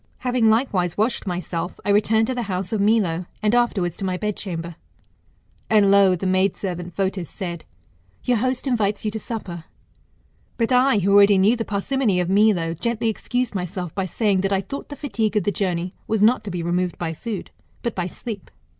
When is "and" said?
3.43-3.53, 5.69-5.91